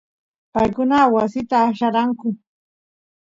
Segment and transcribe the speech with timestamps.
[0.53, 2.27] paykuna wasita aqllaranku